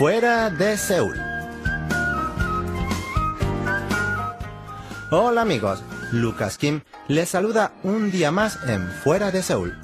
Fuera 0.00 0.48
de 0.48 0.78
Seúl. 0.78 1.20
Hola 5.10 5.42
amigos, 5.42 5.82
Lucas 6.10 6.56
Kim 6.56 6.80
les 7.06 7.28
saluda 7.28 7.74
un 7.82 8.10
día 8.10 8.30
más 8.30 8.58
en 8.66 8.88
Fuera 8.88 9.30
de 9.30 9.42
Seúl. 9.42 9.78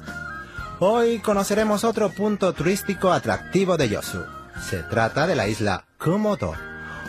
Hoy 0.79 1.19
conoceremos 1.19 1.83
otro 1.83 2.09
punto 2.09 2.51
turístico 2.53 3.11
atractivo 3.11 3.77
de 3.77 3.89
Yosu. 3.89 4.25
Se 4.59 4.81
trata 4.81 5.27
de 5.27 5.35
la 5.35 5.47
isla 5.47 5.85
Kumodo, 5.99 6.55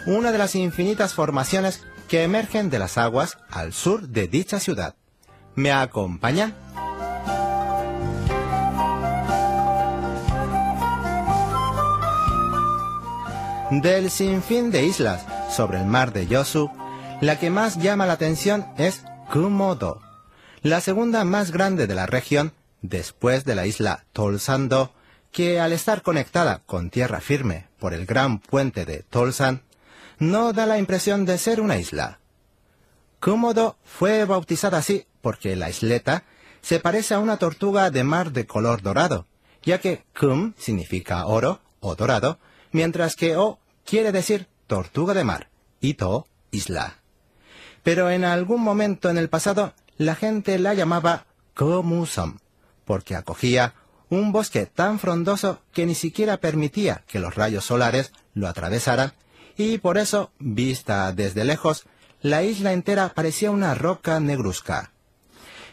una 0.04 0.30
de 0.30 0.36
las 0.36 0.54
infinitas 0.54 1.14
formaciones 1.14 1.86
que 2.09 2.25
emergen 2.25 2.68
de 2.68 2.79
las 2.79 2.98
aguas 2.98 3.38
al 3.50 3.72
sur 3.72 4.06
de 4.09 4.29
dicha 4.29 4.61
ciudad. 4.61 4.96
¿Me 5.54 5.72
acompañan? 5.72 6.52
Del 13.71 14.11
sinfín 14.11 14.71
de 14.71 14.86
islas 14.86 15.27
sobre 15.54 15.79
el 15.79 15.85
mar 15.85 16.14
de 16.14 16.26
Yosu, 16.26 16.71
la 17.21 17.39
que 17.39 17.50
más 17.50 17.76
llama 17.76 18.07
la 18.07 18.14
atención 18.14 18.67
es 18.79 19.03
Kumodo, 19.31 20.00
la 20.63 20.81
segunda 20.81 21.25
más 21.25 21.50
grande 21.50 21.86
de 21.86 21.95
la 21.95 22.07
región 22.07 22.54
después 22.81 23.45
de 23.45 23.54
la 23.54 23.67
isla 23.67 24.07
Tolsando, 24.14 24.95
que 25.32 25.61
al 25.61 25.75
estar 25.75 26.00
conectada 26.00 26.62
con 26.64 26.89
tierra 26.89 27.21
firme 27.21 27.67
por 27.79 27.93
el 27.93 28.07
gran 28.07 28.39
puente 28.39 28.86
de 28.86 29.03
Tolsan, 29.03 29.62
no 30.18 30.54
da 30.54 30.64
la 30.64 30.79
impresión 30.79 31.26
de 31.26 31.37
ser 31.37 31.61
una 31.61 31.76
isla. 31.76 32.20
Kumodo 33.20 33.77
fue 33.84 34.25
bautizada 34.25 34.78
así 34.78 35.06
porque 35.20 35.56
la 35.56 35.69
isleta 35.69 36.25
se 36.62 36.81
parece 36.81 37.12
a 37.12 37.19
una 37.19 37.37
tortuga 37.37 37.91
de 37.91 38.03
mar 38.03 38.33
de 38.33 38.47
color 38.47 38.81
dorado, 38.81 39.27
ya 39.62 39.79
que 39.79 40.05
Kum 40.19 40.55
significa 40.57 41.27
oro 41.27 41.61
o 41.81 41.95
dorado, 41.97 42.39
mientras 42.73 43.17
que 43.17 43.37
O 43.37 43.59
quiere 43.89 44.12
decir 44.12 44.47
tortuga 44.67 45.14
de 45.14 45.25
mar 45.25 45.48
y 45.81 45.94
To 45.94 46.27
isla. 46.50 46.98
Pero 47.83 48.11
en 48.11 48.25
algún 48.25 48.61
momento 48.61 49.08
en 49.08 49.17
el 49.17 49.30
pasado 49.30 49.72
la 49.97 50.14
gente 50.14 50.58
la 50.58 50.75
llamaba 50.75 51.27
Komusam, 51.55 52.39
porque 52.84 53.17
acogía 53.17 53.75
un 54.11 54.30
bosque 54.30 54.67
tan 54.67 54.98
frondoso 54.98 55.62
que 55.72 55.86
ni 55.86 55.95
siquiera 55.95 56.36
permitía 56.36 57.05
que 57.08 57.19
los 57.19 57.34
rayos 57.34 57.64
solares 57.64 58.12
lo 58.34 58.47
atravesaran, 58.47 59.12
y 59.56 59.78
por 59.78 59.98
eso, 59.98 60.30
vista 60.39 61.12
desde 61.12 61.45
lejos, 61.45 61.86
la 62.20 62.42
isla 62.42 62.73
entera 62.73 63.12
parecía 63.14 63.50
una 63.50 63.75
roca 63.75 64.20
negruzca. 64.20 64.92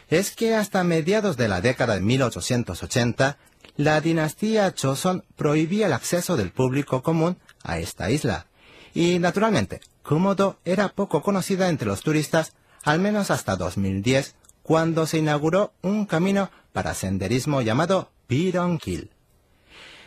Es 0.08 0.30
que 0.30 0.54
hasta 0.54 0.84
mediados 0.84 1.36
de 1.36 1.48
la 1.48 1.60
década 1.60 1.94
de 1.94 2.00
1880, 2.00 3.38
la 3.76 4.00
dinastía 4.00 4.72
Choson 4.74 5.24
prohibía 5.36 5.86
el 5.86 5.92
acceso 5.92 6.36
del 6.36 6.50
público 6.50 7.02
común 7.02 7.38
a 7.66 7.78
esta 7.78 8.10
isla, 8.10 8.46
y 8.94 9.18
naturalmente, 9.18 9.80
Komodo 10.02 10.58
era 10.64 10.88
poco 10.88 11.20
conocida 11.20 11.68
entre 11.68 11.86
los 11.86 12.00
turistas, 12.00 12.54
al 12.82 12.98
menos 12.98 13.30
hasta 13.30 13.56
2010, 13.56 14.34
cuando 14.62 15.06
se 15.06 15.18
inauguró 15.18 15.74
un 15.82 16.06
camino 16.06 16.50
para 16.72 16.94
senderismo 16.94 17.60
llamado 17.60 18.10
Pironkil. 18.26 19.10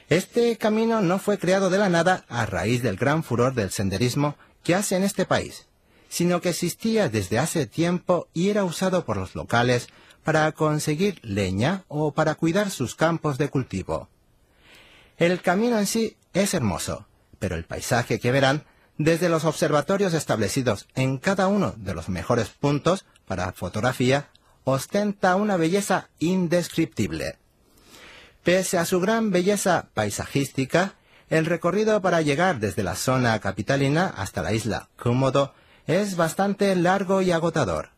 Este 0.09 0.57
camino 0.57 1.01
no 1.01 1.19
fue 1.19 1.37
creado 1.37 1.69
de 1.69 1.77
la 1.77 1.89
nada 1.89 2.25
a 2.29 2.47
raíz 2.47 2.81
del 2.81 2.95
gran 2.95 3.23
furor 3.23 3.53
del 3.53 3.69
senderismo 3.69 4.35
que 4.63 4.73
hace 4.73 4.95
en 4.95 5.03
este 5.03 5.25
país, 5.25 5.67
sino 6.09 6.41
que 6.41 6.49
existía 6.49 7.09
desde 7.09 7.37
hace 7.37 7.67
tiempo 7.67 8.27
y 8.33 8.49
era 8.49 8.63
usado 8.63 9.05
por 9.05 9.17
los 9.17 9.35
locales 9.35 9.87
para 10.23 10.51
conseguir 10.51 11.19
leña 11.21 11.83
o 11.87 12.11
para 12.11 12.35
cuidar 12.35 12.71
sus 12.71 12.95
campos 12.95 13.37
de 13.37 13.49
cultivo. 13.49 14.09
El 15.17 15.41
camino 15.41 15.77
en 15.77 15.85
sí 15.85 16.17
es 16.33 16.53
hermoso, 16.53 17.05
pero 17.39 17.55
el 17.55 17.65
paisaje 17.65 18.19
que 18.19 18.31
verán 18.31 18.65
desde 18.97 19.29
los 19.29 19.45
observatorios 19.45 20.13
establecidos 20.13 20.87
en 20.93 21.17
cada 21.17 21.47
uno 21.47 21.73
de 21.77 21.93
los 21.93 22.09
mejores 22.09 22.49
puntos 22.49 23.05
para 23.25 23.51
fotografía 23.53 24.27
ostenta 24.65 25.35
una 25.35 25.55
belleza 25.57 26.09
indescriptible. 26.19 27.37
Pese 28.43 28.77
a 28.77 28.85
su 28.85 28.99
gran 28.99 29.31
belleza 29.31 29.87
paisajística, 29.93 30.95
el 31.29 31.45
recorrido 31.45 32.01
para 32.01 32.21
llegar 32.21 32.59
desde 32.59 32.83
la 32.83 32.95
zona 32.95 33.39
capitalina 33.39 34.07
hasta 34.07 34.41
la 34.41 34.53
isla 34.53 34.89
Komodo 34.97 35.53
es 35.87 36.15
bastante 36.15 36.75
largo 36.75 37.21
y 37.21 37.31
agotador. 37.31 37.91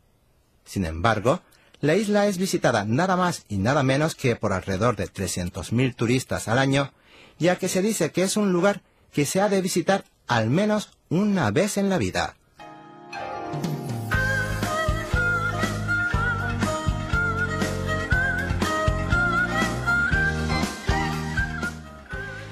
Sin 0.66 0.86
embargo, 0.86 1.42
la 1.80 1.96
isla 1.96 2.28
es 2.28 2.38
visitada 2.38 2.86
nada 2.86 3.16
más 3.16 3.46
y 3.50 3.58
nada 3.58 3.84
menos 3.84 4.16
que 4.16 4.36
por 4.36 4.54
alrededor 4.54 4.96
de 4.96 5.08
300.000 5.08 5.96
turistas 5.96 6.48
al 6.48 6.60
año, 6.60 6.94
ya 7.40 7.56
que 7.58 7.70
se 7.70 7.82
dice 7.82 8.12
que 8.12 8.24
es 8.24 8.38
un 8.38 8.54
lugar 8.54 8.82
que 9.12 9.26
se 9.26 9.42
ha 9.42 9.50
de 9.50 9.62
visitar 9.62 10.06
al 10.28 10.50
menos 10.50 10.92
una 11.10 11.52
vez 11.52 11.78
en 11.78 11.90
la 11.90 11.98
vida. 11.98 12.36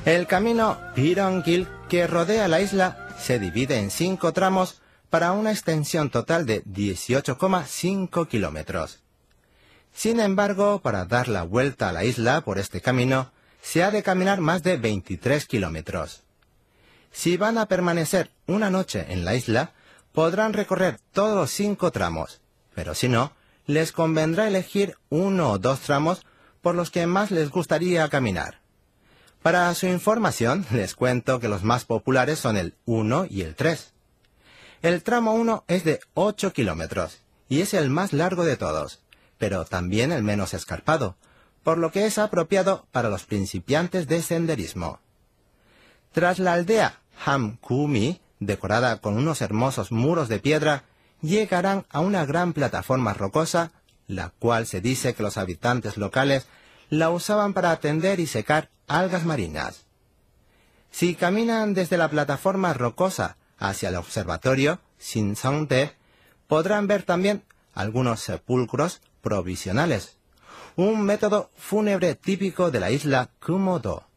El 0.06 0.26
camino 0.26 0.80
Pirongil 0.96 1.68
que 1.88 2.08
rodea 2.08 2.48
la 2.48 2.62
isla 2.62 3.10
se 3.20 3.38
divide 3.38 3.78
en 3.78 3.92
cinco 3.92 4.34
tramos 4.34 4.82
para 5.10 5.34
una 5.34 5.52
extensión 5.52 6.10
total 6.10 6.46
de 6.46 6.64
18,5 6.66 8.28
kilómetros. 8.28 9.00
Sin 9.94 10.20
embargo, 10.20 10.80
para 10.80 11.06
dar 11.06 11.28
la 11.28 11.44
vuelta 11.44 11.90
a 11.90 11.92
la 11.92 12.06
isla 12.06 12.42
por 12.42 12.60
este 12.60 12.82
camino, 12.82 13.32
se 13.62 13.84
ha 13.84 13.92
de 13.92 14.02
caminar 14.04 14.40
más 14.40 14.64
de 14.64 14.78
23 14.78 15.46
kilómetros. 15.46 16.24
Si 17.12 17.38
van 17.38 17.58
a 17.58 17.68
permanecer 17.68 18.32
una 18.48 18.70
noche 18.70 19.06
en 19.10 19.26
la 19.26 19.36
isla, 19.36 19.74
podrán 20.14 20.54
recorrer 20.54 21.00
todos 21.12 21.36
los 21.36 21.52
cinco 21.52 21.92
tramos, 21.92 22.42
pero 22.76 22.96
si 22.96 23.10
no, 23.10 23.34
les 23.66 23.92
convendrá 23.92 24.48
elegir 24.48 24.98
uno 25.10 25.52
o 25.52 25.60
dos 25.60 25.82
tramos 25.82 26.26
por 26.62 26.76
los 26.76 26.92
que 26.92 27.06
más 27.08 27.32
les 27.32 27.50
gustaría 27.50 28.08
caminar. 28.10 28.62
Para 29.42 29.74
su 29.76 29.88
información, 29.88 30.66
les 30.72 30.96
cuento 30.96 31.40
que 31.40 31.48
los 31.48 31.64
más 31.64 31.86
populares 31.86 32.40
son 32.40 32.58
el 32.58 32.76
1 32.86 33.28
y 33.30 33.42
el 33.42 33.56
3. 33.56 33.94
El 34.82 35.04
tramo 35.04 35.34
1 35.34 35.66
es 35.68 35.84
de 35.84 36.00
8 36.14 36.54
kilómetros 36.54 37.22
y 37.48 37.62
es 37.62 37.74
el 37.74 37.90
más 37.90 38.14
largo 38.14 38.44
de 38.44 38.58
todos, 38.58 39.02
pero 39.38 39.66
también 39.66 40.12
el 40.12 40.24
menos 40.24 40.54
escarpado, 40.54 41.16
por 41.64 41.78
lo 41.78 41.92
que 41.92 42.06
es 42.06 42.18
apropiado 42.18 42.88
para 42.92 43.10
los 43.10 43.26
principiantes 43.26 44.08
de 44.08 44.22
senderismo. 44.22 45.00
Tras 46.12 46.40
la 46.40 46.54
aldea 46.54 47.00
Hamkumi, 47.26 48.20
decorada 48.40 49.00
con 49.00 49.18
unos 49.18 49.42
hermosos 49.42 49.92
muros 49.92 50.28
de 50.28 50.40
piedra, 50.40 50.84
llegarán 51.22 51.86
a 51.90 52.00
una 52.00 52.26
gran 52.26 52.54
plataforma 52.54 53.14
rocosa, 53.14 53.72
la 54.08 54.30
cual 54.40 54.66
se 54.66 54.82
dice 54.82 55.14
que 55.14 55.24
los 55.24 55.38
habitantes 55.38 55.98
locales 55.98 56.48
la 56.90 57.12
usaban 57.12 57.54
para 57.54 57.72
atender 57.72 58.20
y 58.20 58.26
secar 58.26 58.70
algas 58.88 59.26
marinas. 59.26 59.86
Si 60.90 61.14
caminan 61.14 61.74
desde 61.76 61.98
la 61.98 62.10
plataforma 62.10 62.74
rocosa 62.74 63.38
hacia 63.60 63.90
el 63.90 63.96
observatorio 63.96 64.80
Sinsongde, 64.98 65.96
podrán 66.48 66.88
ver 66.88 67.04
también 67.04 67.44
algunos 67.76 68.22
sepulcros 68.22 69.02
provisionales, 69.22 70.18
un 70.76 71.04
método 71.04 71.52
fúnebre 71.56 72.16
típico 72.16 72.72
de 72.72 72.80
la 72.80 72.90
isla 72.90 73.30
Kumodo, 73.40 74.09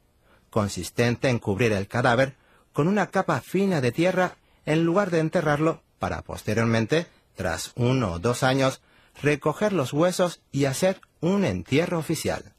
consistente 0.53 1.31
en 1.31 1.41
cubrir 1.41 1.73
el 1.73 1.89
cadáver 1.89 2.37
con 2.73 2.87
una 2.87 3.09
capa 3.09 3.41
fina 3.41 3.81
de 3.81 3.91
tierra 3.91 4.37
en 4.67 4.85
lugar 4.85 5.11
de 5.11 5.19
enterrarlo 5.19 5.83
para 5.99 6.23
posteriormente, 6.23 7.07
tras 7.35 7.73
uno 7.75 8.13
o 8.13 8.19
dos 8.19 8.43
años, 8.43 8.83
recoger 9.21 9.73
los 9.73 9.93
huesos 9.93 10.43
y 10.53 10.67
hacer 10.67 11.00
un 11.21 11.44
entierro 11.44 11.99
oficial. 11.99 12.53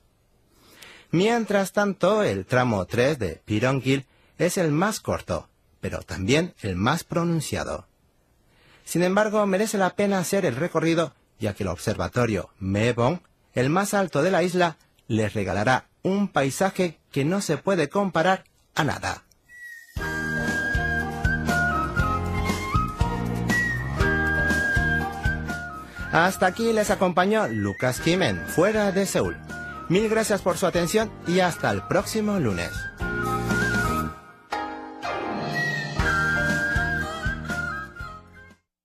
Mientras 1.11 1.71
tanto, 1.71 2.23
el 2.23 2.45
tramo 2.45 2.85
3 2.85 3.19
de 3.19 3.41
Pirongil 3.45 4.07
es 4.39 4.57
el 4.57 4.71
más 4.71 4.99
corto, 4.99 5.47
pero 5.79 5.99
también 6.01 6.55
el 6.61 6.75
más 6.75 7.03
pronunciado. 7.03 7.85
Sin 8.83 9.03
embargo, 9.03 9.45
merece 9.45 9.77
la 9.77 9.91
pena 9.91 10.17
hacer 10.17 10.45
el 10.45 10.55
recorrido, 10.55 11.13
ya 11.39 11.53
que 11.53 11.63
el 11.63 11.69
observatorio 11.69 12.49
Mebong, 12.59 13.19
el 13.53 13.69
más 13.69 13.93
alto 13.93 14.23
de 14.23 14.31
la 14.31 14.41
isla, 14.41 14.77
les 15.07 15.33
regalará 15.33 15.89
un 16.03 16.27
paisaje 16.27 16.99
que 17.11 17.25
no 17.25 17.41
se 17.41 17.57
puede 17.57 17.89
comparar 17.89 18.43
a 18.75 18.83
nada. 18.83 19.23
Hasta 26.11 26.45
aquí 26.45 26.71
les 26.73 26.91
acompañó 26.91 27.47
Lucas 27.47 27.99
Jimen, 27.99 28.39
fuera 28.45 28.91
de 28.91 29.07
Seúl. 29.07 29.35
Mil 29.89 30.07
gracias 30.09 30.41
por 30.43 30.57
su 30.57 30.67
atención 30.67 31.11
y 31.27 31.39
hasta 31.39 31.71
el 31.71 31.81
próximo 31.87 32.39
lunes. 32.39 32.69